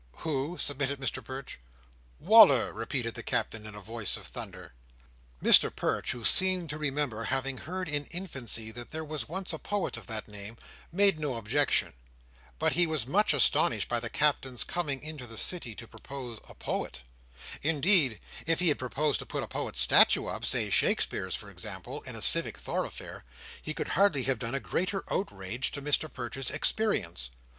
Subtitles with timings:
[0.21, 1.59] "Who?" submitted Mr Perch.
[2.19, 4.73] "Wal"r!" repeated the Captain, in a voice of thunder.
[5.43, 9.59] Mr Perch, who seemed to remember having heard in infancy that there was once a
[9.59, 10.57] poet of that name,
[10.91, 11.93] made no objection;
[12.57, 16.55] but he was much astonished at the Captain's coming into the City to propose a
[16.55, 17.03] poet;
[17.61, 22.23] indeed, if he had proposed to put a poet's statue up—say Shakespeare's for example—in a
[22.23, 23.23] civic thoroughfare,
[23.61, 27.29] he could hardly have done a greater outrage to Mr Perch's experience.